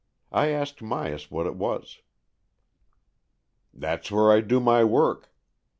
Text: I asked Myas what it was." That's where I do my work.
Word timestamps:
I 0.31 0.47
asked 0.47 0.79
Myas 0.79 1.29
what 1.29 1.45
it 1.45 1.55
was." 1.55 2.01
That's 3.71 4.09
where 4.09 4.31
I 4.31 4.41
do 4.41 4.59
my 4.59 4.83
work. 4.83 5.31